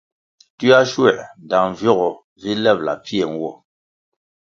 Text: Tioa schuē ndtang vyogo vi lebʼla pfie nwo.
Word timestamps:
Tioa 0.57 0.81
schuē 0.89 1.15
ndtang 1.43 1.71
vyogo 1.79 2.09
vi 2.41 2.49
lebʼla 2.63 2.93
pfie 3.03 3.25
nwo. 3.33 3.51